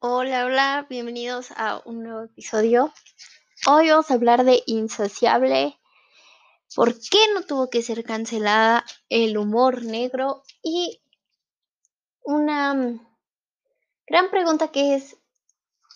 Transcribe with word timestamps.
Hola, 0.00 0.44
hola, 0.44 0.86
bienvenidos 0.88 1.50
a 1.56 1.82
un 1.84 2.04
nuevo 2.04 2.22
episodio. 2.22 2.94
Hoy 3.66 3.88
vamos 3.88 4.08
a 4.08 4.14
hablar 4.14 4.44
de 4.44 4.62
Insaciable, 4.66 5.76
por 6.76 6.94
qué 7.00 7.18
no 7.34 7.42
tuvo 7.42 7.68
que 7.68 7.82
ser 7.82 8.04
cancelada, 8.04 8.84
el 9.08 9.36
humor 9.36 9.82
negro 9.82 10.44
y 10.62 11.02
una 12.22 12.74
mm, 12.74 13.04
gran 14.06 14.30
pregunta 14.30 14.68
que 14.68 14.94
es, 14.94 15.16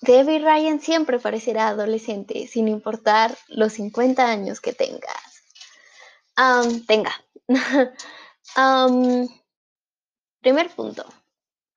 ¿Debbie 0.00 0.40
Ryan 0.40 0.80
siempre 0.80 1.20
parecerá 1.20 1.68
adolescente 1.68 2.48
sin 2.48 2.66
importar 2.66 3.38
los 3.46 3.74
50 3.74 4.26
años 4.26 4.60
que 4.60 4.72
tengas? 4.72 5.44
Am, 6.34 6.84
tenga. 6.86 7.12
Primer 10.40 10.70
punto, 10.74 11.06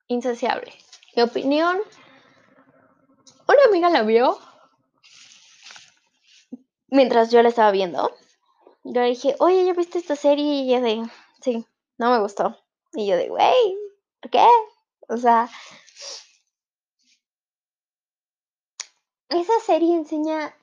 Insaciable. 0.08 0.72
Mi 1.14 1.22
opinión, 1.22 1.78
una 3.48 3.64
amiga 3.68 3.90
la 3.90 4.02
vio 4.02 4.38
mientras 6.88 7.30
yo 7.30 7.42
la 7.42 7.48
estaba 7.48 7.70
viendo. 7.70 8.14
Yo 8.84 9.00
le 9.00 9.08
dije, 9.08 9.36
oye, 9.40 9.64
¿ya 9.64 9.72
viste 9.72 9.98
esta 9.98 10.16
serie? 10.16 10.44
Y 10.44 10.74
ella 10.74 10.80
de, 10.80 11.02
sí, 11.40 11.66
no 11.98 12.10
me 12.10 12.20
gustó. 12.20 12.56
Y 12.92 13.06
yo 13.06 13.16
de, 13.16 13.28
güey, 13.28 13.76
¿por 14.20 14.30
qué? 14.30 14.46
O 15.08 15.16
sea, 15.16 15.48
esa 19.28 19.60
serie 19.60 19.94
enseña 19.94 20.56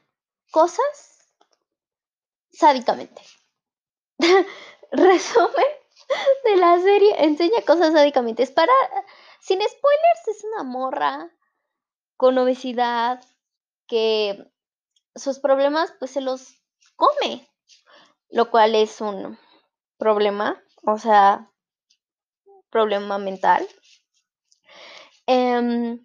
cosas 0.52 1.20
sádicamente. 2.52 3.22
Resumen 4.92 5.66
de 6.46 6.56
la 6.58 6.80
serie, 6.80 7.26
enseña 7.26 7.62
cosas 7.66 7.94
sádicamente. 7.94 8.44
Es 8.44 8.52
para, 8.52 8.74
sin 9.40 9.60
spoilers, 9.62 10.28
es 10.28 10.44
una 10.44 10.64
morra 10.64 11.30
con 12.24 12.38
obesidad 12.38 13.22
que 13.86 14.50
sus 15.14 15.40
problemas 15.40 15.94
pues 16.00 16.12
se 16.12 16.22
los 16.22 16.56
come, 16.96 17.46
lo 18.30 18.50
cual 18.50 18.76
es 18.76 19.02
un 19.02 19.38
problema, 19.98 20.64
o 20.84 20.98
sea, 20.98 21.52
problema 22.70 23.18
mental. 23.18 23.68
Em, 25.28 26.00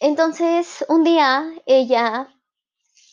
entonces, 0.00 0.84
un 0.88 1.04
día 1.04 1.44
ella, 1.64 2.26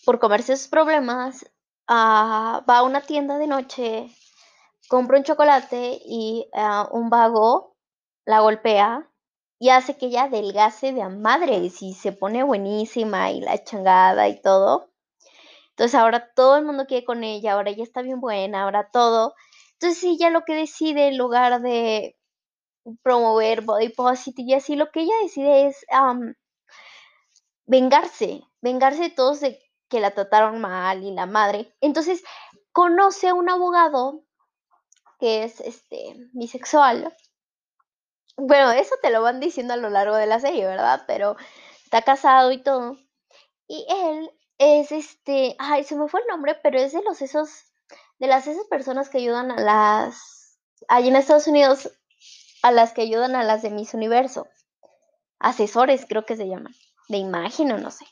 por 0.04 0.18
comerse 0.18 0.58
sus 0.58 0.70
problemas, 0.70 1.46
ah, 1.88 2.66
va 2.68 2.80
a 2.80 2.84
una 2.84 3.02
tienda 3.02 3.38
de 3.38 3.46
noche, 3.46 4.10
compra 4.88 5.20
un 5.20 5.24
chocolate 5.24 6.02
y 6.04 6.50
ah, 6.56 6.90
un 6.92 7.12
vago 7.12 7.78
la 8.26 8.40
golpea 8.40 9.09
y 9.60 9.70
hace 9.70 9.98
que 9.98 10.08
ella 10.08 10.24
adelgace 10.24 10.94
de 10.94 11.02
a 11.02 11.10
madres 11.10 11.82
y 11.82 11.94
se 11.94 12.14
pone 12.14 12.44
buenísima 12.44 13.32
y 13.32 13.42
la 13.42 13.64
changada 13.64 14.28
y 14.30 14.42
todo. 14.42 14.90
Entonces 15.72 15.96
ahora 15.96 16.32
todo 16.34 16.58
el 16.58 16.66
mundo 16.66 16.86
quiere 16.88 17.06
con 17.06 17.24
ella, 17.24 17.54
ahora 17.54 17.72
ella 17.72 17.84
está 17.84 18.02
bien 18.02 18.22
buena, 18.22 18.64
ahora 18.64 18.90
todo. 18.92 19.36
Entonces 19.74 20.04
ella 20.04 20.30
lo 20.30 20.44
que 20.46 20.56
decide 20.56 21.10
en 21.10 21.18
lugar 21.18 21.62
de 21.62 22.18
promover 23.04 23.62
body 23.62 23.90
positive 23.90 24.52
y 24.52 24.54
así, 24.56 24.76
lo 24.76 24.92
que 24.92 25.02
ella 25.02 25.14
decide 25.24 25.68
es 25.68 25.86
am, 25.92 26.36
vengarse, 27.66 28.42
vengarse 28.62 29.04
de 29.04 29.10
todos 29.10 29.42
de 29.42 29.60
que 29.90 30.00
la 30.00 30.12
trataron 30.12 30.62
mal 30.62 31.04
y 31.04 31.12
la 31.12 31.26
madre. 31.26 31.74
Entonces 31.82 32.24
conoce 32.72 33.30
a 33.30 33.34
un 33.34 33.50
abogado 33.50 34.24
que 35.20 35.44
es 35.44 35.60
este 35.62 36.16
bisexual. 36.34 37.14
Bueno, 38.42 38.72
eso 38.72 38.96
te 39.02 39.10
lo 39.10 39.22
van 39.22 39.42
diciendo 39.42 39.74
a 39.74 39.78
lo 39.78 39.90
largo 39.90 40.16
de 40.16 40.26
la 40.26 40.40
serie, 40.40 40.66
¿verdad? 40.66 41.04
Pero 41.08 41.36
está 41.84 42.02
casado 42.04 42.54
y 42.54 42.64
todo. 42.64 42.98
Y 43.68 43.86
él 43.90 44.32
es 44.58 44.94
este, 44.94 45.58
ay, 45.60 45.84
se 45.84 45.98
me 45.98 46.08
fue 46.08 46.22
el 46.22 46.28
nombre, 46.28 46.56
pero 46.64 46.80
es 46.80 46.94
de 46.94 47.04
los 47.04 47.22
esos, 47.22 47.50
de 48.18 48.28
las 48.28 48.48
esas 48.48 48.66
personas 48.68 49.10
que 49.10 49.18
ayudan 49.18 49.52
a 49.52 49.60
las, 49.60 50.58
allí 50.88 51.10
en 51.10 51.18
Estados 51.18 51.48
Unidos, 51.48 51.92
a 52.64 52.72
las 52.72 52.94
que 52.94 53.02
ayudan 53.02 53.36
a 53.36 53.44
las 53.44 53.62
de 53.62 53.72
Miss 53.72 53.94
Universo. 53.94 54.48
Asesores, 55.40 56.06
creo 56.08 56.26
que 56.26 56.38
se 56.38 56.48
llaman, 56.48 56.74
de 57.10 57.18
imagen 57.18 57.74
o 57.74 57.78
no 57.78 57.92
sé. 57.92 58.06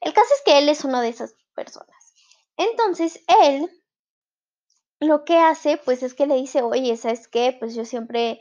El 0.00 0.12
caso 0.12 0.28
es 0.34 0.42
que 0.44 0.58
él 0.58 0.68
es 0.68 0.84
una 0.84 1.02
de 1.02 1.10
esas 1.10 1.36
personas. 1.54 1.96
Entonces, 2.56 3.20
él 3.44 3.70
lo 5.00 5.24
que 5.24 5.38
hace, 5.38 5.76
pues 5.76 6.02
es 6.02 6.14
que 6.14 6.26
le 6.26 6.34
dice, 6.34 6.62
oye, 6.62 6.96
¿sabes 6.96 7.28
qué? 7.28 7.56
Pues 7.56 7.76
yo 7.76 7.84
siempre 7.84 8.40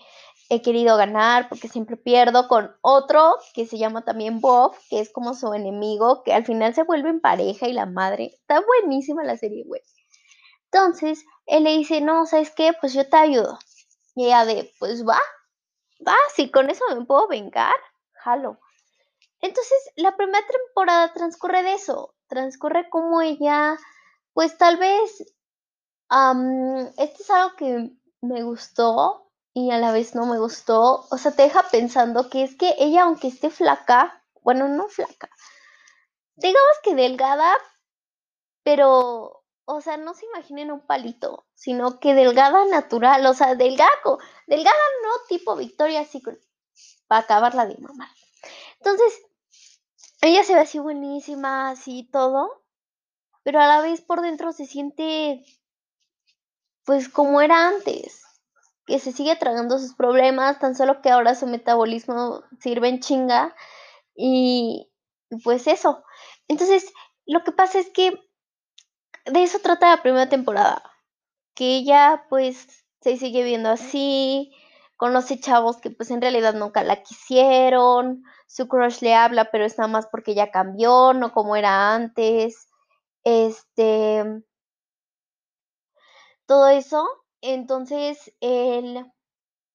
he 0.50 0.62
querido 0.62 0.98
ganar 0.98 1.50
porque 1.50 1.68
siempre 1.68 1.98
pierdo 1.98 2.48
con 2.48 2.76
otro 2.82 3.38
que 3.54 3.66
se 3.66 3.78
llama 3.78 4.04
también 4.04 4.40
Bob, 4.40 4.76
que 4.90 5.00
es 5.00 5.12
como 5.12 5.34
su 5.34 5.54
enemigo, 5.54 6.24
que 6.24 6.34
al 6.34 6.46
final 6.46 6.74
se 6.74 6.84
vuelven 6.84 7.20
pareja 7.20 7.68
y 7.68 7.74
la 7.74 7.86
madre. 7.86 8.32
Está 8.34 8.62
buenísima 8.62 9.24
la 9.24 9.38
serie, 9.38 9.64
güey. 9.66 9.82
Entonces, 10.72 11.26
él 11.46 11.64
le 11.64 11.78
dice, 11.78 12.02
no, 12.02 12.26
¿sabes 12.26 12.52
qué? 12.52 12.74
Pues 12.80 12.94
yo 12.94 13.08
te 13.08 13.18
ayudo. 13.18 13.60
Y 14.16 14.26
ella 14.26 14.46
de, 14.46 14.74
pues 14.80 15.06
va, 15.06 15.20
va, 16.06 16.16
si 16.36 16.50
con 16.50 16.70
eso 16.70 16.84
me 16.96 17.06
puedo 17.06 17.28
vengar, 17.28 17.76
jalo. 18.14 18.60
Entonces, 19.42 19.78
la 19.96 20.16
primera 20.16 20.46
temporada 20.48 21.14
transcurre 21.14 21.64
de 21.64 21.74
eso, 21.74 22.16
transcurre 22.28 22.90
como 22.90 23.22
ella, 23.22 23.78
pues 24.34 24.58
tal 24.58 24.78
vez, 24.78 25.22
esto 26.98 27.22
es 27.22 27.30
algo 27.30 27.56
que 27.56 27.92
me 28.22 28.44
gustó 28.44 29.27
y 29.58 29.72
a 29.72 29.80
la 29.80 29.92
vez 29.92 30.14
no 30.14 30.28
me 30.28 30.38
gustó, 30.38 31.08
o 31.10 31.18
sea, 31.18 31.32
te 31.32 31.42
deja 31.42 31.64
pensando 31.72 32.30
que 32.30 32.44
es 32.44 32.56
que 32.56 32.76
ella, 32.78 33.06
aunque 33.06 33.28
esté 33.28 33.50
flaca, 33.50 34.24
bueno, 34.44 34.68
no 34.68 34.88
flaca, 34.88 35.32
digamos 36.36 36.78
que 36.84 36.94
delgada, 36.94 37.52
pero, 38.62 39.44
o 39.66 39.82
sea, 39.82 39.98
no 39.98 40.14
se 40.14 40.28
imaginen 40.28 40.72
un 40.72 40.86
palito, 40.86 41.48
sino 41.56 42.00
que 42.00 42.14
delgada 42.14 42.66
natural, 42.66 43.26
o 43.26 43.34
sea, 43.34 43.56
delgado, 43.56 44.20
delgada 44.46 44.78
no 45.02 45.26
tipo 45.28 45.56
Victoria 45.56 46.06
Secret, 46.06 46.40
para 47.08 47.22
acabarla 47.22 47.66
de 47.66 47.80
mamar. 47.80 48.10
Entonces, 48.78 49.20
ella 50.22 50.44
se 50.44 50.54
ve 50.54 50.60
así 50.60 50.78
buenísima, 50.78 51.72
así 51.72 52.08
todo, 52.12 52.64
pero 53.42 53.60
a 53.60 53.66
la 53.66 53.82
vez 53.82 54.02
por 54.02 54.22
dentro 54.22 54.52
se 54.52 54.68
siente, 54.68 55.44
pues 56.86 57.10
como 57.10 57.42
era 57.42 57.68
antes, 57.70 58.27
que 58.88 59.00
se 59.00 59.12
sigue 59.12 59.36
tragando 59.36 59.78
sus 59.78 59.94
problemas, 59.94 60.60
tan 60.60 60.74
solo 60.76 61.02
que 61.02 61.10
ahora 61.10 61.36
su 61.36 61.46
metabolismo 61.46 62.44
sirve 62.60 62.88
en 62.88 63.02
chinga 63.02 63.54
y 64.16 64.90
pues 65.44 65.68
eso. 65.68 66.04
Entonces, 66.48 66.92
lo 67.26 67.44
que 67.44 67.52
pasa 67.52 67.80
es 67.80 67.90
que 67.92 68.14
de 69.26 69.44
eso 69.44 69.60
trata 69.60 69.94
la 69.94 70.02
primera 70.02 70.30
temporada, 70.30 70.82
que 71.54 71.76
ella 71.76 72.26
pues 72.30 72.86
se 73.02 73.18
sigue 73.18 73.44
viendo 73.44 73.70
así, 73.70 74.56
conoce 74.96 75.40
chavos 75.40 75.78
que 75.78 75.92
pues 75.92 76.10
en 76.10 76.22
realidad 76.22 76.54
nunca 76.54 76.84
la 76.84 77.04
quisieron, 77.04 78.24
su 78.48 78.70
crush 78.70 79.02
le 79.02 79.16
habla, 79.16 79.52
pero 79.52 79.66
es 79.66 79.78
nada 79.78 79.90
más 79.90 80.08
porque 80.08 80.34
ya 80.34 80.50
cambió, 80.50 81.14
no 81.14 81.34
como 81.34 81.58
era 81.58 81.94
antes, 81.94 82.70
este, 83.26 84.24
todo 86.46 86.70
eso, 86.70 87.06
entonces 87.42 88.34
él, 88.42 89.06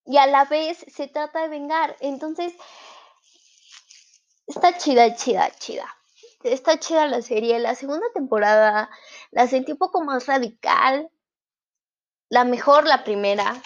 y 0.05 0.17
a 0.17 0.27
la 0.27 0.45
vez 0.45 0.85
se 0.89 1.09
trata 1.09 1.43
de 1.43 1.49
vengar, 1.49 1.97
entonces 2.01 2.53
está 4.47 4.77
chida, 4.77 5.15
chida, 5.15 5.51
chida. 5.59 5.87
Está 6.43 6.79
chida 6.79 7.07
la 7.07 7.23
serie. 7.23 7.59
La 7.61 7.75
segunda 7.75 8.07
temporada 8.15 8.91
la 9.31 9.47
sentí 9.47 9.73
un 9.73 9.79
poco 9.79 10.03
más 10.03 10.27
radical. 10.27 11.11
La 12.29 12.45
mejor, 12.45 12.87
la 12.87 13.05
primera. 13.05 13.63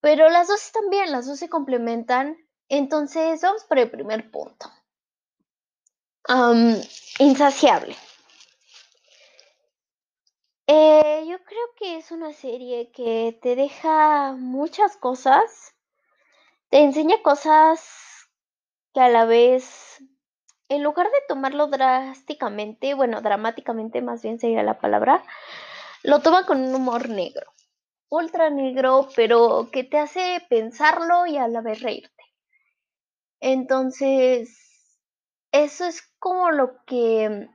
Pero 0.00 0.28
las 0.28 0.48
dos 0.48 0.62
están 0.64 0.88
bien, 0.90 1.10
las 1.10 1.26
dos 1.26 1.38
se 1.38 1.48
complementan. 1.48 2.36
Entonces, 2.68 3.40
vamos 3.42 3.64
por 3.64 3.78
el 3.78 3.90
primer 3.90 4.30
punto. 4.30 4.70
Insaciable. 7.18 7.96
Eh, 10.72 11.24
yo 11.26 11.42
creo 11.42 11.74
que 11.76 11.96
es 11.96 12.12
una 12.12 12.32
serie 12.32 12.92
que 12.92 13.36
te 13.42 13.56
deja 13.56 14.36
muchas 14.38 14.96
cosas. 14.96 15.74
Te 16.68 16.84
enseña 16.84 17.20
cosas 17.24 17.80
que 18.94 19.00
a 19.00 19.08
la 19.08 19.24
vez, 19.24 19.98
en 20.68 20.84
lugar 20.84 21.08
de 21.08 21.26
tomarlo 21.26 21.66
drásticamente, 21.66 22.94
bueno, 22.94 23.20
dramáticamente 23.20 24.00
más 24.00 24.22
bien 24.22 24.38
sería 24.38 24.62
la 24.62 24.78
palabra, 24.78 25.24
lo 26.04 26.20
toma 26.20 26.46
con 26.46 26.60
un 26.62 26.72
humor 26.72 27.08
negro. 27.08 27.52
Ultra 28.08 28.48
negro, 28.48 29.08
pero 29.16 29.70
que 29.72 29.82
te 29.82 29.98
hace 29.98 30.46
pensarlo 30.48 31.26
y 31.26 31.36
a 31.36 31.48
la 31.48 31.62
vez 31.62 31.80
reírte. 31.80 32.22
Entonces, 33.40 34.56
eso 35.50 35.84
es 35.86 36.00
como 36.20 36.52
lo 36.52 36.84
que 36.84 37.48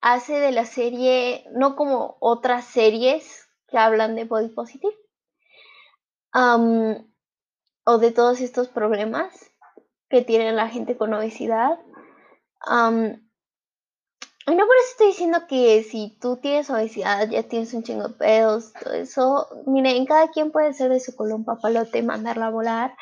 hace 0.00 0.34
de 0.34 0.52
la 0.52 0.66
serie, 0.66 1.44
no 1.52 1.76
como 1.76 2.16
otras 2.20 2.64
series 2.64 3.48
que 3.68 3.78
hablan 3.78 4.14
de 4.14 4.24
body 4.24 4.48
positive 4.48 4.94
o 6.32 7.98
de 7.98 8.10
todos 8.12 8.40
estos 8.40 8.68
problemas. 8.68 9.32
que 10.08 10.22
tiene 10.22 10.52
la 10.52 10.68
gente 10.68 10.96
con 10.96 11.12
obesidad. 11.14 11.80
y 14.46 14.54
no 14.54 14.66
por 14.66 14.76
eso 14.76 14.90
estoy 14.92 15.06
diciendo 15.08 15.46
que 15.48 15.82
si 15.82 16.16
tú 16.20 16.36
tienes 16.36 16.70
obesidad, 16.70 17.28
ya 17.28 17.42
tienes 17.42 17.74
un 17.74 17.82
chingo 17.82 18.08
de 18.08 18.14
pedos, 18.14 18.72
todo 18.72 18.94
eso. 18.94 19.48
Mire, 19.66 19.96
en 19.96 20.06
cada 20.06 20.28
quien 20.28 20.52
puede 20.52 20.72
ser 20.74 20.90
de 20.90 21.00
su 21.00 21.16
colón 21.16 21.44
papalote, 21.44 22.04
mandarla 22.04 22.46
a 22.46 22.50
volar. 22.50 22.96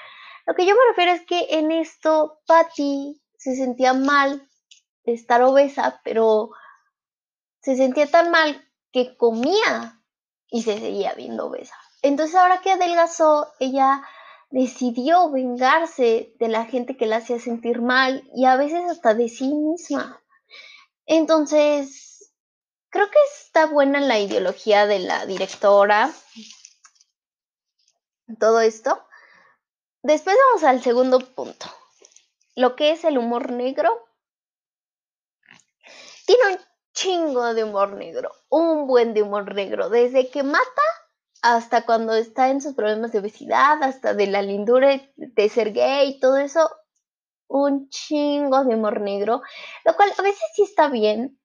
Lo 0.46 0.54
que 0.54 0.64
yo 0.66 0.74
me 0.74 0.80
refiero 0.88 1.12
es 1.12 1.26
que 1.26 1.58
en 1.58 1.72
esto 1.72 2.40
Patty 2.46 3.20
se 3.36 3.54
sentía 3.56 3.92
mal 3.92 4.48
de 5.04 5.12
estar 5.12 5.42
obesa, 5.42 6.00
pero 6.04 6.50
se 7.64 7.76
sentía 7.76 8.06
tan 8.10 8.30
mal 8.30 8.68
que 8.92 9.16
comía 9.16 10.02
y 10.48 10.62
se 10.62 10.78
seguía 10.78 11.14
viendo 11.14 11.46
obesa. 11.46 11.74
Entonces 12.02 12.36
ahora 12.36 12.60
que 12.60 12.72
adelgazó, 12.72 13.50
ella 13.58 14.02
decidió 14.50 15.30
vengarse 15.30 16.34
de 16.38 16.48
la 16.48 16.66
gente 16.66 16.96
que 16.96 17.06
la 17.06 17.16
hacía 17.16 17.40
sentir 17.40 17.80
mal 17.80 18.22
y 18.34 18.44
a 18.44 18.56
veces 18.56 18.84
hasta 18.90 19.14
de 19.14 19.30
sí 19.30 19.52
misma. 19.52 20.22
Entonces, 21.06 22.32
creo 22.90 23.10
que 23.10 23.18
está 23.38 23.66
buena 23.66 24.00
la 24.00 24.18
ideología 24.18 24.86
de 24.86 24.98
la 24.98 25.24
directora. 25.24 26.12
Todo 28.38 28.60
esto. 28.60 29.06
Después 30.02 30.36
vamos 30.48 30.64
al 30.64 30.82
segundo 30.82 31.20
punto. 31.20 31.66
Lo 32.56 32.76
que 32.76 32.92
es 32.92 33.04
el 33.04 33.16
humor 33.16 33.50
negro. 33.50 34.06
Tiene 36.26 36.58
chingo 36.94 37.52
de 37.52 37.64
humor 37.64 37.92
negro. 37.92 38.30
Un 38.48 38.86
buen 38.86 39.12
de 39.12 39.22
humor 39.22 39.54
negro. 39.54 39.90
Desde 39.90 40.30
que 40.30 40.42
mata 40.42 40.82
hasta 41.42 41.84
cuando 41.84 42.14
está 42.14 42.48
en 42.48 42.62
sus 42.62 42.74
problemas 42.74 43.12
de 43.12 43.18
obesidad, 43.18 43.82
hasta 43.82 44.14
de 44.14 44.26
la 44.28 44.40
lindura 44.40 44.98
de 45.16 45.48
ser 45.50 45.74
gay, 45.74 46.08
y 46.08 46.20
todo 46.20 46.38
eso, 46.38 46.70
un 47.48 47.90
chingo 47.90 48.64
de 48.64 48.74
humor 48.76 49.02
negro, 49.02 49.42
lo 49.84 49.94
cual 49.94 50.10
a 50.16 50.22
veces 50.22 50.42
sí 50.54 50.62
está 50.62 50.88
bien, 50.88 51.38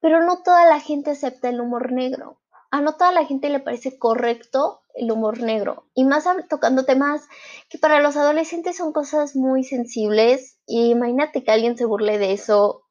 pero 0.00 0.24
no 0.24 0.42
toda 0.42 0.66
la 0.66 0.80
gente 0.80 1.12
acepta 1.12 1.48
el 1.48 1.60
humor 1.60 1.92
negro. 1.92 2.40
A 2.72 2.80
no 2.80 2.96
toda 2.96 3.12
la 3.12 3.24
gente 3.24 3.48
le 3.48 3.60
parece 3.60 3.96
correcto 3.96 4.82
el 4.94 5.10
humor 5.12 5.40
negro. 5.40 5.86
Y 5.94 6.04
más 6.04 6.24
tocando 6.48 6.84
temas 6.84 7.28
que 7.68 7.78
para 7.78 8.00
los 8.00 8.16
adolescentes 8.16 8.76
son 8.76 8.92
cosas 8.92 9.36
muy 9.36 9.62
sensibles. 9.62 10.58
Y 10.66 10.90
imagínate 10.90 11.44
que 11.44 11.52
alguien 11.52 11.76
se 11.76 11.84
burle 11.84 12.18
de 12.18 12.32
eso. 12.32 12.85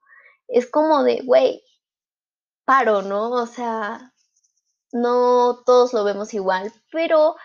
Es 0.47 0.69
como 0.69 1.03
de, 1.03 1.21
güey, 1.23 1.63
paro, 2.65 3.01
¿no? 3.01 3.31
O 3.31 3.45
sea, 3.47 4.13
no 4.91 5.63
todos 5.65 5.93
lo 5.93 6.03
vemos 6.03 6.33
igual. 6.33 6.71
Pero 6.91 7.35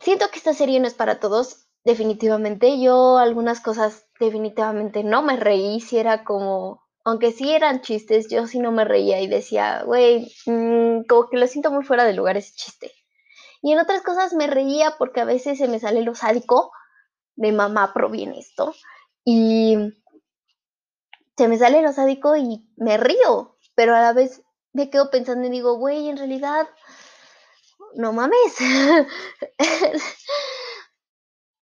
siento 0.00 0.28
que 0.30 0.38
esta 0.38 0.54
serie 0.54 0.80
no 0.80 0.86
es 0.86 0.94
para 0.94 1.20
todos. 1.20 1.66
Definitivamente. 1.84 2.80
Yo 2.80 3.18
algunas 3.18 3.60
cosas 3.60 4.06
definitivamente 4.18 5.04
no 5.04 5.22
me 5.22 5.36
reí. 5.36 5.80
Si 5.80 5.98
era 5.98 6.24
como 6.24 6.84
aunque 7.04 7.32
sí 7.32 7.52
eran 7.52 7.82
chistes, 7.82 8.28
yo 8.30 8.46
sí 8.46 8.58
no 8.58 8.72
me 8.72 8.84
reía 8.84 9.20
y 9.20 9.26
decía, 9.26 9.82
güey, 9.84 10.32
mm, 10.46 11.02
como 11.06 11.28
que 11.28 11.36
lo 11.36 11.46
siento 11.46 11.70
muy 11.70 11.84
fuera 11.84 12.04
de 12.04 12.14
lugar 12.14 12.38
ese 12.38 12.54
chiste. 12.54 12.90
Y 13.62 13.72
en 13.72 13.78
otras 13.78 14.02
cosas 14.02 14.32
me 14.32 14.46
reía 14.46 14.94
porque 14.98 15.20
a 15.20 15.26
veces 15.26 15.58
se 15.58 15.68
me 15.68 15.78
sale 15.80 16.02
lo 16.02 16.14
sádico, 16.14 16.72
de 17.36 17.52
mamá 17.52 17.92
proviene 17.92 18.38
esto, 18.38 18.74
y 19.24 19.76
se 21.36 21.48
me 21.48 21.58
sale 21.58 21.82
lo 21.82 21.92
sádico 21.92 22.36
y 22.36 22.64
me 22.76 22.96
río, 22.96 23.56
pero 23.74 23.94
a 23.94 24.00
la 24.00 24.12
vez 24.12 24.42
me 24.72 24.90
quedo 24.90 25.10
pensando 25.10 25.46
y 25.46 25.50
digo, 25.50 25.76
güey, 25.76 26.08
en 26.08 26.16
realidad, 26.16 26.68
no 27.94 28.12
mames. 28.12 28.56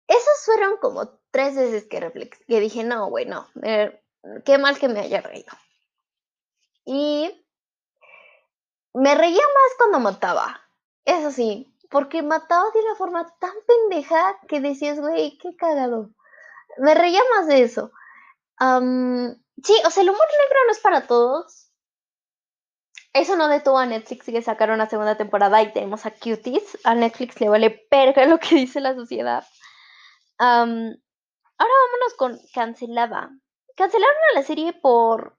Esos 0.08 0.46
fueron 0.46 0.78
como 0.78 1.19
tres 1.31 1.56
veces 1.56 1.86
que, 1.86 2.30
que 2.48 2.60
dije, 2.60 2.84
no, 2.84 3.10
güey, 3.10 3.25
no, 3.25 3.48
qué 4.46 4.58
mal 4.58 4.80
que 4.80 4.88
me 4.88 5.02
haya 5.02 5.22
reído. 5.22 5.52
Y 6.86 7.46
me 8.94 9.16
reía 9.16 9.42
más 9.42 9.78
cuando 9.78 10.00
mataba. 10.00 10.62
Eso 11.04 11.31
sí, 11.31 11.74
porque 11.90 12.22
mataba 12.22 12.70
de 12.74 12.80
una 12.81 12.96
forma 12.96 13.38
tan 13.40 13.54
pendeja 13.66 14.40
que 14.48 14.60
decías, 14.62 15.00
güey, 15.00 15.38
qué 15.38 15.56
cagado. 15.56 16.12
Me 16.78 16.96
reía 16.96 17.22
más 17.36 17.48
de 17.48 17.63
eso. 17.63 17.92
Sí, 19.63 19.75
o 19.86 19.89
sea, 19.89 20.04
el 20.04 20.09
humor 20.09 20.27
negro 20.27 20.59
no 20.65 20.71
es 20.71 20.80
para 20.80 21.07
todos. 21.07 21.68
Eso 23.13 23.36
no 23.36 23.48
detuvo 23.48 23.80
a 23.80 23.86
Netflix 23.86 24.25
que 24.25 24.42
sacaron 24.42 24.75
una 24.75 24.89
segunda 24.89 25.18
temporada 25.18 25.62
y 25.62 25.74
tenemos 25.74 26.06
a 26.06 26.12
Cuties. 26.12 26.77
A 26.83 26.94
Netflix 26.94 27.39
le 27.42 27.50
vale 27.50 27.69
perga 27.71 28.25
lo 28.25 28.39
que 28.39 28.56
dice 28.56 28.80
la 28.80 28.94
sociedad. 28.94 29.44
ahora 30.38 30.68
vámonos 31.57 32.13
con 32.18 32.39
Cancelada. 32.54 33.31
Cancelaron 33.75 34.15
a 34.31 34.39
la 34.39 34.44
serie 34.44 34.74
por... 34.74 35.38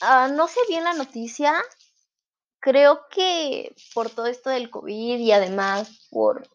Ah, 0.00 0.28
no 0.32 0.46
sé 0.46 0.60
bien 0.68 0.84
la 0.84 0.94
noticia. 0.94 1.54
Creo 2.60 3.06
que 3.10 3.74
por 3.92 4.10
todo 4.10 4.26
esto 4.26 4.50
del 4.50 4.70
COVID 4.70 5.18
y 5.18 5.32
además 5.32 6.08
por 6.10 6.48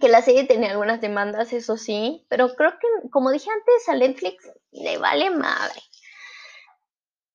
que 0.00 0.08
la 0.08 0.22
serie 0.22 0.44
tenía 0.44 0.70
algunas 0.70 1.00
demandas, 1.00 1.52
eso 1.52 1.76
sí. 1.76 2.26
Pero 2.28 2.54
creo 2.54 2.72
que, 2.72 3.08
como 3.10 3.30
dije 3.30 3.50
antes, 3.50 3.88
a 3.88 3.94
Netflix 3.94 4.50
le 4.72 4.98
vale 4.98 5.30
madre. 5.30 5.80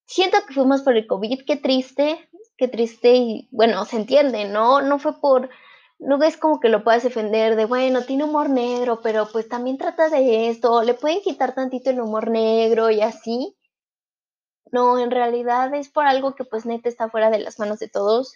Siento 0.05 0.37
que 0.45 0.53
fuimos 0.53 0.81
por 0.81 0.95
el 0.95 1.07
COVID, 1.07 1.45
qué 1.45 1.57
triste, 1.57 2.29
qué 2.57 2.67
triste 2.67 3.15
y 3.15 3.47
bueno, 3.51 3.85
se 3.85 3.95
entiende, 3.95 4.45
¿no? 4.45 4.81
No 4.81 4.99
fue 4.99 5.19
por 5.19 5.49
no 5.99 6.17
ves 6.17 6.37
como 6.37 6.59
que 6.59 6.69
lo 6.69 6.83
puedas 6.83 7.03
defender 7.03 7.55
de, 7.55 7.65
bueno, 7.65 8.03
tiene 8.03 8.25
humor 8.25 8.49
negro, 8.49 8.99
pero 9.01 9.27
pues 9.31 9.47
también 9.47 9.77
trata 9.77 10.09
de 10.09 10.49
esto, 10.49 10.83
le 10.83 10.93
pueden 10.93 11.21
quitar 11.21 11.55
tantito 11.55 11.89
el 11.89 12.01
humor 12.01 12.29
negro 12.29 12.89
y 12.89 13.01
así. 13.01 13.55
No, 14.71 14.99
en 14.99 15.11
realidad 15.11 15.73
es 15.75 15.89
por 15.89 16.05
algo 16.05 16.35
que 16.35 16.45
pues 16.45 16.65
neta 16.65 16.89
está 16.89 17.09
fuera 17.09 17.29
de 17.29 17.39
las 17.39 17.59
manos 17.59 17.79
de 17.79 17.89
todos. 17.89 18.33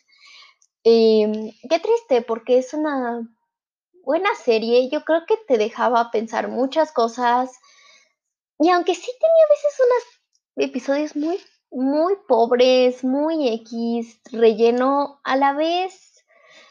Em, 0.83 1.51
qué 1.69 1.79
triste, 1.79 2.21
porque 2.21 2.59
es 2.59 2.73
una 2.73 3.27
buena 4.07 4.33
serie, 4.35 4.89
yo 4.89 5.03
creo 5.03 5.25
que 5.27 5.35
te 5.49 5.57
dejaba 5.57 6.11
pensar 6.11 6.47
muchas 6.47 6.93
cosas. 6.93 7.51
Y 8.57 8.69
aunque 8.69 8.95
sí 8.95 9.11
tenía 9.19 9.43
a 9.43 9.49
veces 9.49 9.79
unos 9.85 10.69
episodios 10.69 11.15
muy, 11.17 11.37
muy 11.69 12.13
pobres, 12.25 13.03
muy 13.03 13.49
X, 13.49 14.21
relleno, 14.31 15.19
a 15.25 15.35
la 15.35 15.51
vez 15.51 16.23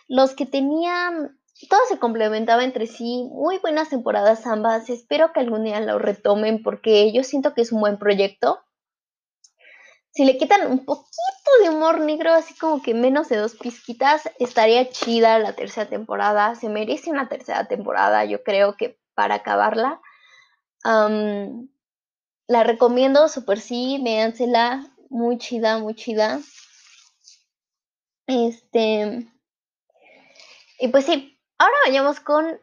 los 0.08 0.34
que 0.34 0.46
tenían, 0.46 1.38
todo 1.68 1.80
se 1.90 1.98
complementaba 1.98 2.64
entre 2.64 2.86
sí, 2.86 3.28
muy 3.30 3.58
buenas 3.58 3.90
temporadas 3.90 4.46
ambas, 4.46 4.88
espero 4.88 5.34
que 5.34 5.40
algún 5.40 5.64
día 5.64 5.80
lo 5.80 5.98
retomen 5.98 6.62
porque 6.62 7.12
yo 7.12 7.22
siento 7.22 7.52
que 7.52 7.60
es 7.60 7.70
un 7.70 7.80
buen 7.80 7.98
proyecto. 7.98 8.60
Si 10.16 10.24
le 10.24 10.38
quitan 10.38 10.72
un 10.72 10.86
poquito 10.86 11.50
de 11.62 11.68
humor 11.68 12.00
negro, 12.00 12.32
así 12.32 12.54
como 12.54 12.80
que 12.80 12.94
menos 12.94 13.28
de 13.28 13.36
dos 13.36 13.54
pizquitas, 13.54 14.22
estaría 14.38 14.88
chida 14.88 15.38
la 15.38 15.52
tercera 15.52 15.90
temporada. 15.90 16.54
Se 16.54 16.70
merece 16.70 17.10
una 17.10 17.28
tercera 17.28 17.68
temporada, 17.68 18.24
yo 18.24 18.42
creo 18.42 18.78
que 18.78 18.98
para 19.14 19.34
acabarla. 19.34 20.00
la 20.82 22.64
recomiendo, 22.64 23.28
super 23.28 23.60
sí, 23.60 24.00
véansela, 24.02 24.90
muy 25.10 25.36
chida, 25.36 25.80
muy 25.80 25.94
chida. 25.94 26.40
Este, 28.26 29.30
y 30.78 30.88
pues 30.88 31.04
sí, 31.04 31.38
ahora 31.58 31.74
vayamos 31.84 32.20
con 32.20 32.58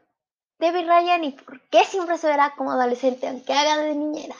Debbie 0.57 0.86
Ryan 0.88 1.24
y 1.24 1.31
por 1.33 1.62
qué 1.69 1.86
siempre 1.86 2.17
se 2.17 2.25
verá 2.25 2.55
como 2.57 2.72
adolescente 2.72 3.27
aunque 3.27 3.53
haga 3.53 3.77
de 3.77 3.93
niñera. 3.93 4.36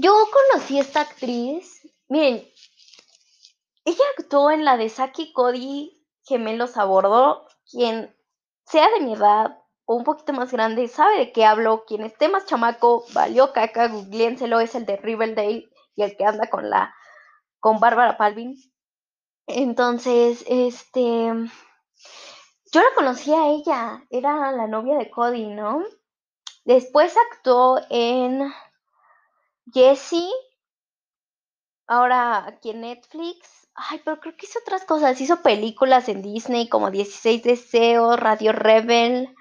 Yo 0.00 0.14
conocí 0.30 0.78
a 0.78 0.82
esta 0.82 1.00
actriz, 1.00 1.82
miren, 2.08 2.46
ella 3.84 4.04
actuó 4.16 4.52
en 4.52 4.64
la 4.64 4.76
de 4.76 4.90
Saki 4.90 5.32
Cody 5.32 6.06
Gemelos 6.22 6.76
a 6.76 6.84
Bordo, 6.84 7.48
quien 7.68 8.14
sea 8.64 8.88
de 8.90 9.00
mi 9.00 9.14
edad 9.14 9.58
o 9.86 9.96
un 9.96 10.04
poquito 10.04 10.32
más 10.32 10.52
grande 10.52 10.86
sabe 10.86 11.18
de 11.18 11.32
qué 11.32 11.44
hablo, 11.44 11.84
quien 11.84 12.02
esté 12.04 12.28
más 12.28 12.46
chamaco, 12.46 13.06
valió 13.12 13.52
caca, 13.52 13.88
googleenselo, 13.88 14.60
es 14.60 14.76
el 14.76 14.86
de 14.86 14.98
Riverdale 14.98 15.68
y 15.96 16.02
el 16.04 16.16
que 16.16 16.24
anda 16.24 16.48
con 16.48 16.70
la 16.70 16.94
con 17.58 17.80
Bárbara 17.80 18.16
Palvin. 18.16 18.56
Entonces, 19.48 20.44
este 20.46 21.32
yo 22.72 22.80
la 22.80 22.94
conocí 22.94 23.34
a 23.34 23.48
ella, 23.48 24.06
era 24.10 24.52
la 24.52 24.68
novia 24.68 24.96
de 24.96 25.10
Cody, 25.10 25.48
¿no? 25.48 25.82
Después 26.64 27.16
actuó 27.32 27.80
en 27.90 28.52
Jessie, 29.72 30.30
ahora 31.86 32.46
aquí 32.46 32.70
en 32.70 32.82
Netflix. 32.82 33.68
Ay, 33.74 34.00
pero 34.04 34.20
creo 34.20 34.36
que 34.36 34.46
hizo 34.46 34.58
otras 34.60 34.84
cosas. 34.84 35.20
Hizo 35.20 35.42
películas 35.42 36.08
en 36.08 36.22
Disney 36.22 36.68
como 36.68 36.90
16 36.90 37.42
Deseos, 37.42 38.18
Radio 38.18 38.52
Rebel. 38.52 39.34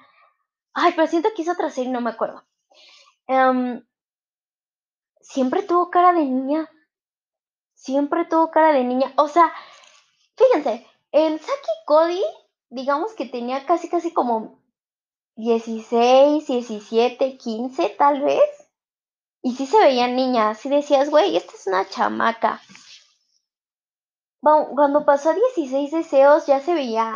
Ay, 0.73 0.93
pero 0.95 1.07
siento 1.07 1.29
que 1.35 1.41
hizo 1.41 1.53
otra 1.53 1.69
serie, 1.69 1.91
no 1.91 2.01
me 2.01 2.11
acuerdo. 2.11 2.45
Em, 3.27 3.83
siempre 5.21 5.63
tuvo 5.63 5.89
cara 5.89 6.13
de 6.13 6.25
niña. 6.25 6.69
Siempre 7.73 8.25
tuvo 8.25 8.51
cara 8.51 8.73
de 8.73 8.83
niña. 8.83 9.13
O 9.17 9.27
sea, 9.27 9.51
fíjense, 10.35 10.85
el 11.11 11.39
Saki 11.39 11.71
Cody 11.85 12.23
digamos 12.69 13.13
que 13.13 13.25
tenía 13.25 13.65
casi, 13.65 13.89
casi 13.89 14.11
como 14.11 14.59
16, 15.35 16.47
17, 16.47 17.37
15 17.37 17.89
tal 17.97 18.21
vez. 18.21 18.41
Y 19.41 19.55
sí 19.55 19.65
se 19.65 19.79
veían 19.79 20.15
niñas, 20.15 20.65
y 20.65 20.69
decías, 20.69 21.09
güey, 21.09 21.37
esta 21.37 21.53
es 21.53 21.67
una 21.67 21.87
chamaca. 21.87 22.61
Cuando 24.41 25.05
pasó 25.05 25.31
a 25.31 25.33
16 25.33 25.91
deseos 25.91 26.45
ya 26.45 26.59
se 26.59 26.73
veía... 26.73 27.13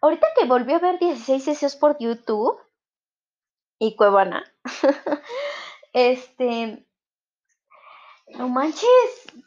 Ahorita 0.00 0.28
que 0.36 0.46
volvió 0.46 0.76
a 0.76 0.80
ver 0.80 0.98
16 0.98 1.44
deseos 1.44 1.76
por 1.76 1.98
YouTube 1.98 2.60
y 3.78 3.96
Cuevana, 3.96 4.44
este... 5.92 6.84
No 8.28 8.48
manches, 8.48 8.86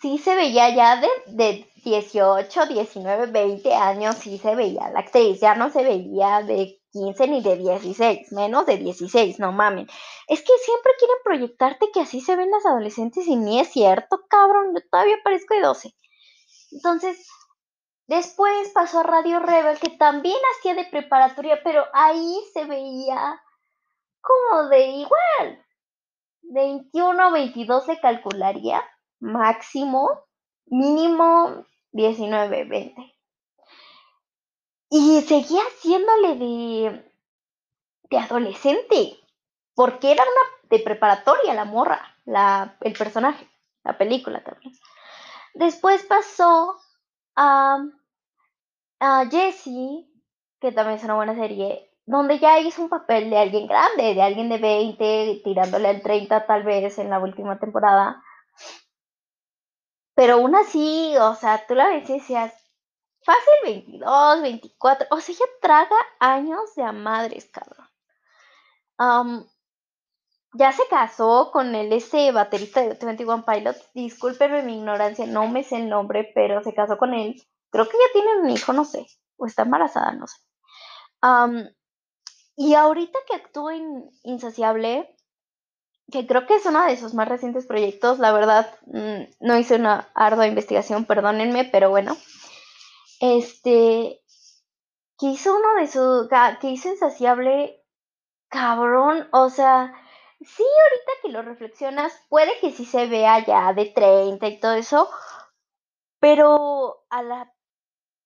sí 0.01 0.17
se 0.17 0.36
veía 0.36 0.74
ya 0.74 1.00
de, 1.00 1.08
de 1.27 1.72
18, 1.84 2.65
19, 2.65 3.27
20 3.27 3.74
años, 3.75 4.15
sí 4.15 4.39
se 4.39 4.55
veía 4.55 4.89
la 4.89 5.01
actriz, 5.01 5.39
ya 5.39 5.53
no 5.53 5.70
se 5.70 5.84
veía 5.84 6.41
de 6.41 6.80
15 6.91 7.27
ni 7.27 7.41
de 7.41 7.57
16, 7.57 8.31
menos 8.33 8.65
de 8.65 8.77
16, 8.77 9.39
no 9.39 9.51
mamen. 9.51 9.88
Es 10.27 10.41
que 10.41 10.53
siempre 10.63 10.91
quieren 11.00 11.17
proyectarte 11.24 11.89
que 11.93 12.01
así 12.01 12.21
se 12.21 12.36
ven 12.36 12.51
las 12.51 12.65
adolescentes 12.65 13.27
y 13.27 13.36
ni 13.36 13.60
es 13.60 13.69
cierto, 13.69 14.21
cabrón, 14.29 14.74
yo 14.75 14.81
todavía 14.89 15.17
parezco 15.24 15.53
de 15.53 15.62
12. 15.62 15.95
Entonces, 16.71 17.27
después 18.07 18.69
pasó 18.74 19.00
a 19.00 19.03
Radio 19.03 19.39
Rebel, 19.39 19.79
que 19.79 19.89
también 19.91 20.38
hacía 20.57 20.75
de 20.75 20.86
preparatoria, 20.86 21.60
pero 21.63 21.86
ahí 21.93 22.38
se 22.53 22.65
veía 22.65 23.41
como 24.21 24.67
de 24.69 24.88
igual. 24.88 25.65
21, 26.43 27.31
22 27.31 27.86
se 27.86 28.00
calcularía, 28.00 28.83
máximo, 29.19 30.25
mínimo 30.65 31.65
19, 31.91 32.65
20. 32.65 33.15
Y 34.91 35.21
seguía 35.21 35.62
haciéndole 35.62 36.36
de, 36.36 37.12
de 38.12 38.17
adolescente, 38.17 39.17
porque 39.74 40.12
era 40.12 40.24
una 40.24 40.69
de 40.69 40.83
preparatoria 40.83 41.55
la 41.55 41.65
morra, 41.65 42.00
la, 42.25 42.77
el 42.81 42.93
personaje, 42.93 43.48
la 43.83 43.98
película 43.98 44.43
también. 44.43 44.74
Después 45.55 46.03
pasó 46.03 46.77
a, 47.36 47.83
a 49.00 49.25
Jessie, 49.29 50.07
que 50.62 50.71
también 50.71 50.98
es 50.98 51.03
una 51.03 51.15
buena 51.15 51.36
serie, 51.36 51.89
donde 52.05 52.39
ya 52.39 52.60
hizo 52.60 52.81
un 52.83 52.89
papel 52.89 53.29
de 53.29 53.38
alguien 53.38 53.67
grande, 53.67 54.13
de 54.13 54.21
alguien 54.21 54.50
de 54.50 54.57
20, 54.57 55.41
tirándole 55.43 55.89
al 55.89 56.01
30 56.01 56.45
tal 56.45 56.63
vez 56.63 56.98
en 57.00 57.10
la 57.10 57.19
última 57.19 57.60
temporada. 57.60 58.24
Pero 60.15 60.36
aún 60.36 60.55
así, 60.55 61.15
o 61.19 61.36
sea, 61.36 61.65
tú 61.67 61.75
la 61.75 61.89
ves 61.89 62.10
y 62.10 62.13
decías, 62.13 62.53
fácil 63.24 63.54
22, 63.63 64.42
24, 64.42 65.08
o 65.12 65.20
sea, 65.20 65.36
ella 65.36 65.46
traga 65.62 65.96
años 66.20 66.75
de 66.75 66.84
a 66.84 66.92
madres, 66.92 67.50
cabrón. 67.51 67.88
ya 70.54 70.72
se 70.72 70.84
casó 70.90 71.51
con 71.51 71.74
el 71.75 71.94
ese 71.94 72.32
baterista 72.32 72.82
de 72.82 72.94
21 72.94 73.46
Pilots. 73.46 73.90
Discúlpenme 73.94 74.63
mi 74.63 74.78
ignorancia, 74.78 75.25
no 75.25 75.48
me 75.48 75.63
sé 75.63 75.78
el 75.78 75.90
nombre, 75.90 76.32
pero 76.36 76.62
se 76.63 76.74
casó 76.74 76.98
con 76.98 77.13
él. 77.13 77.42
Creo 77.72 77.86
que 77.88 77.98
ya 77.98 78.13
tiene 78.13 78.42
un 78.42 78.50
hijo, 78.50 78.74
no 78.74 78.86
sé. 78.86 79.08
O 79.38 79.46
está 79.46 79.63
embarazada, 79.63 80.12
no 80.13 80.28
sé. 80.28 80.38
y 82.58 82.75
ahorita 82.75 83.20
que 83.28 83.36
actúa 83.36 83.75
en 83.75 84.10
Insaciable, 84.24 85.16
que 86.12 86.28
creo 86.28 86.46
que 86.46 86.56
es 86.56 86.66
uno 86.66 86.86
de 86.86 86.98
sus 86.98 87.13
más 87.13 87.28
recientes 87.28 87.66
proyectos, 87.66 88.20
la 88.20 88.32
verdad, 88.34 88.70
mm, 88.86 89.24
no 89.40 89.58
hice 89.58 89.75
una 89.75 90.10
ardua 90.13 90.48
investigación, 90.48 91.06
perdónenme, 91.06 91.66
pero 91.66 91.90
bueno. 91.90 92.18
Este, 93.22 94.20
que 95.20 95.28
hizo 95.28 95.56
uno 95.56 95.75
de 95.80 95.86
sus, 95.86 96.28
que 96.60 96.72
hizo 96.72 96.90
Insaciable, 96.90 97.86
cabrón, 98.50 99.30
o 99.32 99.50
sea, 99.51 99.94
sí, 100.40 100.63
ahorita 100.63 101.12
que 101.22 101.30
lo 101.30 101.44
reflexionas, 101.44 102.20
puede 102.30 102.60
que 102.60 102.72
sí 102.72 102.84
se 102.84 103.06
vea 103.06 103.46
ya 103.46 103.74
de 103.74 103.86
30 103.86 104.48
y 104.48 104.60
todo 104.60 104.74
eso, 104.74 105.08
pero 106.20 107.06
a 107.12 107.22
la, 107.22 107.54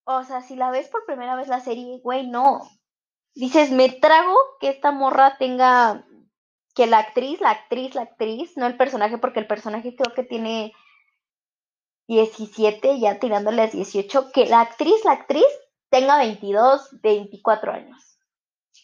o 0.06 0.24
sea, 0.24 0.42
si 0.42 0.56
la 0.56 0.72
ves 0.72 0.88
por 0.88 1.06
primera 1.06 1.36
vez 1.36 1.50
la 1.50 1.60
serie, 1.60 2.00
güey, 2.02 2.28
no. 2.28 2.62
Dices, 3.34 3.72
me 3.72 3.90
trago 3.90 4.38
que 4.62 4.70
esta 4.70 4.92
morra 4.92 5.38
tenga, 5.38 6.06
que 6.74 6.88
la 6.88 7.00
actriz, 7.00 7.42
la 7.42 7.52
actriz, 7.52 7.96
la 7.96 8.04
actriz, 8.04 8.56
no 8.56 8.66
el 8.66 8.78
personaje, 8.78 9.18
porque 9.18 9.42
el 9.42 9.48
personaje 9.48 9.94
creo 9.94 10.16
que 10.16 10.24
tiene 10.24 10.72
17, 12.08 13.00
ya 13.00 13.20
tirándole 13.20 13.64
a 13.64 13.68
18, 13.68 14.32
que 14.32 14.46
la 14.46 14.62
actriz, 14.62 15.04
la 15.04 15.14
actriz, 15.14 15.46
tenga 15.90 16.18
22, 16.18 17.02
24 17.02 17.72
años. 17.72 18.18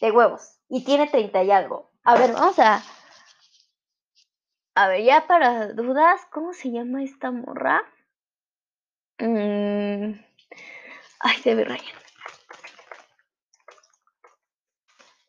De 0.00 0.10
huevos. 0.10 0.58
Y 0.68 0.84
tiene 0.84 1.08
30 1.08 1.44
y 1.44 1.50
algo. 1.50 1.90
A 2.04 2.16
ver, 2.16 2.32
vamos 2.32 2.58
a 2.58 2.82
a 4.74 4.88
ver, 4.88 5.04
ya 5.04 5.26
para 5.26 5.68
dudas, 5.74 6.22
¿cómo 6.30 6.54
se 6.54 6.70
llama 6.70 7.02
esta 7.04 7.30
morra? 7.30 7.82
Mm, 9.18 10.18
ay, 11.20 11.36
se 11.42 11.54
ve 11.54 11.64
Ryan. 11.64 12.02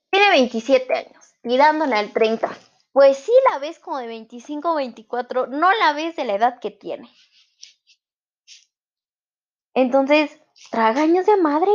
Tiene 0.09 0.29
27 0.29 0.93
años, 0.93 1.33
tirándole 1.41 1.95
al 1.95 2.13
30. 2.13 2.50
Pues 2.93 3.17
sí 3.17 3.33
la 3.51 3.59
ves 3.59 3.79
como 3.79 3.97
de 3.97 4.07
25 4.07 4.71
o 4.71 4.75
24, 4.75 5.47
no 5.47 5.73
la 5.73 5.91
ves 5.91 6.15
de 6.15 6.23
la 6.23 6.35
edad 6.35 6.59
que 6.62 6.71
tiene. 6.71 7.09
Entonces, 9.74 10.39
traga 10.72 11.01
años 11.01 11.25
de 11.25 11.38
madre. 11.38 11.72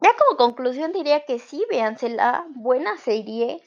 Ya 0.00 0.10
como 0.18 0.36
conclusión 0.36 0.92
diría 0.92 1.24
que 1.24 1.38
sí, 1.38 1.64
véansela, 1.70 2.46
buena 2.54 2.96
serie 2.98 3.62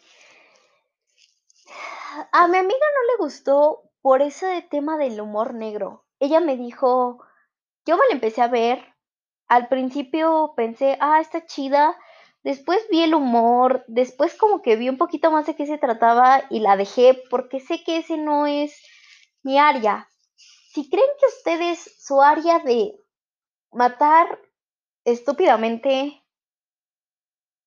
a 2.32 2.48
mi 2.48 2.58
amiga 2.58 2.86
no 2.96 3.14
le 3.14 3.24
gustó 3.24 3.84
por 4.02 4.22
ese 4.22 4.66
tema 4.70 4.98
del 4.98 5.20
humor 5.20 5.54
negro. 5.54 6.06
Ella 6.20 6.40
me 6.40 6.58
dijo, 6.58 7.24
yo 7.86 7.98
me 7.98 8.08
la 8.08 8.14
empecé 8.14 8.42
a 8.42 8.48
ver, 8.48 8.84
al 9.48 9.68
principio 9.68 10.54
pensé, 10.56 10.98
ah, 11.00 11.20
está 11.20 11.46
chida, 11.46 11.96
después 12.44 12.86
vi 12.90 13.04
el 13.04 13.14
humor, 13.14 13.84
después 13.88 14.36
como 14.36 14.62
que 14.62 14.76
vi 14.76 14.90
un 14.90 14.98
poquito 14.98 15.32
más 15.32 15.46
de 15.46 15.56
qué 15.56 15.66
se 15.66 15.78
trataba 15.78 16.44
y 16.50 16.60
la 16.60 16.76
dejé 16.76 17.22
porque 17.30 17.60
sé 17.60 17.84
que 17.84 17.98
ese 17.98 18.18
no 18.18 18.48
es 18.48 18.82
mi 19.44 19.60
área. 19.60 20.10
Si 20.78 20.88
creen 20.92 21.10
que 21.20 21.26
ustedes 21.26 21.80
su 21.98 22.22
área 22.22 22.60
de 22.60 22.94
matar 23.72 24.40
estúpidamente, 25.06 26.24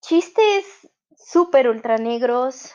chistes 0.00 0.88
súper 1.16 1.68
ultra 1.68 1.96
negros, 1.96 2.72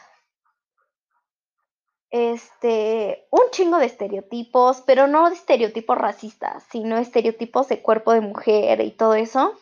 este, 2.10 3.30
un 3.32 3.50
chingo 3.52 3.78
de 3.78 3.86
estereotipos, 3.86 4.82
pero 4.82 5.08
no 5.08 5.30
de 5.30 5.36
estereotipos 5.36 5.98
racistas, 5.98 6.66
sino 6.70 6.98
estereotipos 6.98 7.70
de 7.70 7.82
cuerpo 7.82 8.12
de 8.12 8.20
mujer 8.20 8.82
y 8.82 8.92
todo 8.92 9.14
eso. 9.14 9.58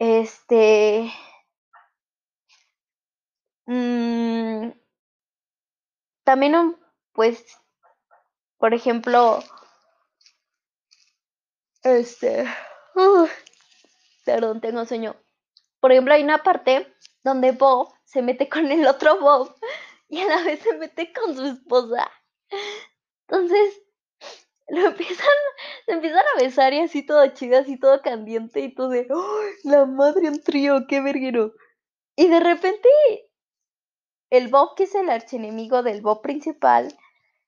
Este, 0.00 1.12
mm, 3.66 4.72
también, 6.24 6.76
pues, 7.12 7.60
por 8.60 8.74
ejemplo, 8.74 9.42
este, 11.82 12.44
perdón, 14.26 14.60
tengo 14.60 14.84
sueño. 14.84 15.16
Por 15.80 15.92
ejemplo, 15.92 16.12
hay 16.12 16.22
una 16.22 16.42
parte 16.42 16.94
donde 17.24 17.52
Bob 17.52 17.94
se 18.04 18.20
mete 18.20 18.50
con 18.50 18.70
el 18.70 18.86
otro 18.86 19.18
Bob 19.18 19.56
y 20.08 20.20
a 20.20 20.26
la 20.26 20.42
vez 20.42 20.60
se 20.60 20.76
mete 20.76 21.10
con 21.10 21.34
su 21.34 21.46
esposa. 21.46 22.10
Entonces, 23.26 23.80
lo 24.68 24.88
empiezan, 24.88 25.26
se 25.86 25.92
empiezan 25.92 26.24
a 26.36 26.42
besar 26.42 26.74
y 26.74 26.80
así 26.80 27.02
todo 27.02 27.26
chido, 27.28 27.58
así 27.58 27.78
todo 27.78 28.02
candiente 28.02 28.60
y 28.60 28.74
todo 28.74 28.90
de, 28.90 29.08
¡Oh, 29.10 29.40
la 29.64 29.86
madre 29.86 30.28
un 30.28 30.42
trío, 30.42 30.86
qué 30.86 31.00
verguero. 31.00 31.54
Y 32.14 32.28
de 32.28 32.40
repente, 32.40 32.90
el 34.28 34.48
Bob, 34.48 34.74
que 34.76 34.82
es 34.82 34.94
el 34.94 35.08
archienemigo 35.08 35.82
del 35.82 36.02
Bob 36.02 36.20
principal, 36.20 36.94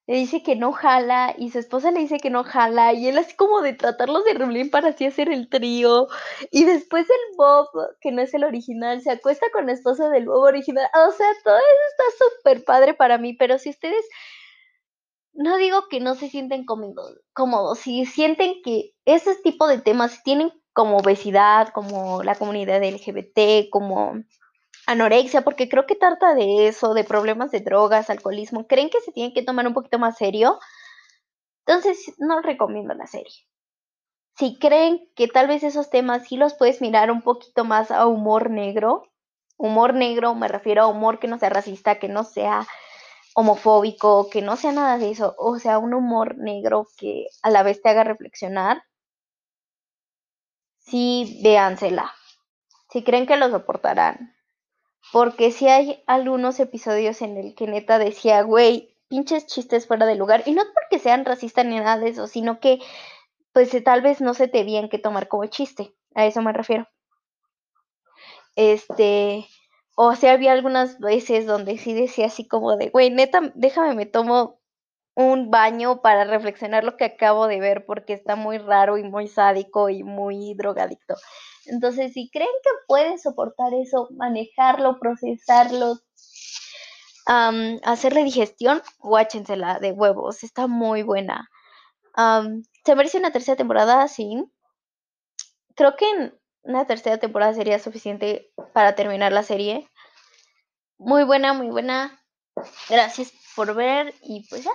le 0.07 0.17
dice 0.17 0.43
que 0.43 0.57
no 0.57 0.73
jala 0.73 1.35
y 1.39 1.51
su 1.51 1.59
esposa 1.59 1.91
le 1.93 2.01
dice 2.01 2.19
que 2.19 2.31
no 2.31 2.43
jala 2.43 2.93
y 2.93 3.07
él 3.07 3.19
así 3.19 3.37
como 3.37 3.63
de 3.63 3.73
tratarlos 3.75 4.25
de 4.25 4.35
rublín 4.35 4.71
para 4.71 4.89
así 4.89 5.07
hacer 5.07 5.29
el 5.29 5.49
trío 5.49 6.09
y 6.51 6.65
después 6.65 7.09
el 7.09 7.37
Bob, 7.37 7.69
que 8.01 8.11
no 8.11 8.21
es 8.21 8.35
el 8.35 8.45
original, 8.45 9.01
se 9.01 9.13
acuesta 9.13 9.47
con 9.53 9.67
la 9.67 9.73
esposa 9.73 10.09
del 10.09 10.27
Bob 10.27 10.43
original. 10.43 10.89
O 11.09 11.13
sea, 11.13 11.29
todo 11.45 11.57
eso 11.57 11.65
está 11.91 12.25
súper 12.25 12.65
padre 12.65 12.95
para 12.95 13.19
mí, 13.19 13.35
pero 13.35 13.59
si 13.59 13.71
ustedes, 13.71 14.05
no 15.35 15.57
digo 15.57 15.89
que 15.89 16.01
no 16.01 16.15
se 16.17 16.29
sienten 16.29 16.65
cómodos, 16.65 17.21
cómodos 17.33 17.79
si 17.79 18.05
sienten 18.05 18.61
que 18.65 18.95
ese 19.05 19.37
tipo 19.37 19.69
de 19.69 19.79
temas 19.79 20.23
tienen 20.25 20.53
como 20.73 20.97
obesidad, 20.97 21.69
como 21.69 22.23
la 22.25 22.35
comunidad 22.35 22.83
LGBT, 22.83 23.71
como 23.71 24.15
anorexia, 24.87 25.43
porque 25.43 25.69
creo 25.69 25.87
que 25.87 25.95
trata 25.97 26.35
de 26.35 26.69
eso, 26.69 26.95
de 26.95 27.05
problemas 27.05 27.51
de 27.51 27.61
drogas, 27.61 28.11
alcoholismo, 28.11 28.67
creen 28.67 28.91
que 28.91 29.01
se 29.01 29.13
tienen 29.13 29.35
que 29.35 29.43
tomar 29.43 29.67
un 29.67 29.75
poquito 29.75 29.99
más 29.99 30.17
serio, 30.17 30.59
entonces 31.67 32.15
no 32.19 32.41
recomiendo 32.43 32.95
la 32.95 33.07
serie. 33.07 33.35
Si 34.37 34.59
creen 34.59 35.09
que 35.17 35.29
tal 35.29 35.47
vez 35.49 35.63
esos 35.63 35.91
temas 35.91 36.27
sí 36.27 36.37
los 36.37 36.55
puedes 36.55 36.81
mirar 36.81 37.11
un 37.11 37.23
poquito 37.23 37.65
más 37.65 37.91
a 37.91 38.07
humor 38.07 38.51
negro, 38.51 39.05
humor 39.57 39.95
negro, 39.95 40.35
me 40.35 40.49
refiero 40.49 40.83
a 40.83 40.87
humor 40.89 41.19
que 41.19 41.29
no 41.29 41.39
sea 41.39 41.51
racista, 41.51 41.99
que 41.99 42.09
no 42.09 42.25
sea 42.25 42.67
homofóbico, 43.35 44.29
que 44.31 44.43
no 44.43 44.57
sea 44.57 44.73
nada 44.73 44.99
de 44.99 45.11
eso, 45.11 45.35
o 45.39 45.59
sea, 45.59 45.79
un 45.79 45.95
humor 45.95 46.37
negro 46.39 46.89
que 46.99 47.27
a 47.43 47.51
la 47.51 47.63
vez 47.63 47.83
te 47.83 47.91
haga 47.91 48.05
reflexionar, 48.05 48.83
sí, 50.79 51.41
véansela. 51.43 52.13
Si 52.91 53.03
creen 53.05 53.27
que 53.27 53.37
lo 53.37 53.51
soportarán. 53.51 54.35
Porque 55.11 55.51
si 55.51 55.69
hay 55.69 56.03
algunos 56.07 56.61
episodios 56.61 57.23
en 57.23 57.37
el 57.37 57.55
que 57.55 57.67
neta 57.67 57.99
decía, 57.99 58.43
güey, 58.43 58.97
pinches 59.09 59.47
chistes 59.47 59.87
fuera 59.87 60.07
de 60.07 60.15
lugar. 60.15 60.43
Y 60.47 60.53
no 60.53 60.63
porque 60.75 60.99
sean 60.99 61.25
racistas 61.25 61.67
ni 61.67 61.77
nada 61.77 61.99
de 61.99 62.11
eso, 62.11 62.27
sino 62.27 62.61
que 62.61 62.79
pues 63.53 63.71
tal 63.85 64.01
vez 64.01 64.21
no 64.21 64.35
se 64.35 64.49
te 64.49 64.65
bien 64.65 64.89
que 64.89 64.99
tomar 64.99 65.29
como 65.29 65.47
chiste. 65.47 65.95
A 66.15 66.27
eso 66.27 66.41
me 66.43 66.53
refiero. 66.53 66.89
Este, 68.57 69.47
o 69.97 70.15
sea, 70.15 70.33
había 70.33 70.53
algunas 70.53 70.99
veces 70.99 71.47
donde 71.47 71.79
sí 71.79 71.93
decía 71.93 72.27
así 72.27 72.47
como 72.47 72.77
de, 72.77 72.89
güey, 72.91 73.11
neta, 73.11 73.53
déjame, 73.55 73.95
me 73.95 74.07
tomo 74.07 74.61
un 75.15 75.51
baño 75.51 76.01
para 76.01 76.25
reflexionar 76.25 76.85
lo 76.85 76.97
que 76.97 77.05
acabo 77.05 77.47
de 77.47 77.61
ver 77.61 77.85
porque 77.85 78.15
está 78.15 78.37
muy 78.37 78.59
raro 78.59 78.97
y 78.97 79.03
muy 79.03 79.29
sádico 79.29 79.91
y 79.91 80.03
muy 80.03 80.55
drogadicto. 80.55 81.17
Entonces, 81.67 82.13
si 82.13 82.31
creen 82.31 82.49
que 82.63 82.71
pueden 82.87 83.19
soportar 83.19 83.73
eso, 83.75 84.09
manejarlo, 84.13 84.99
procesarlo, 84.99 85.99
hacerle 87.85 88.25
digestión, 88.25 88.83
guáchensela 88.99 89.79
de 89.79 89.93
huevos, 89.93 90.43
está 90.43 90.67
muy 90.67 91.03
buena. 91.03 91.49
¿Se 92.85 92.97
merece 92.97 93.19
una 93.19 93.33
tercera 93.33 93.57
temporada? 93.57 94.09
Sí. 94.09 94.45
Creo 95.75 95.97
que 95.97 96.33
una 96.63 96.87
tercera 96.87 97.19
temporada 97.19 97.55
sería 97.55 97.79
suficiente 97.79 98.53
para 98.75 98.95
terminar 98.95 99.33
la 99.33 99.43
serie. 99.43 99.89
Muy 100.99 101.25
buena, 101.25 101.53
muy 101.53 101.69
buena. 101.71 102.23
Gracias 102.89 103.33
por 103.57 103.75
ver 103.75 104.15
y 104.23 104.47
pues 104.49 104.65
ya. 104.65 104.73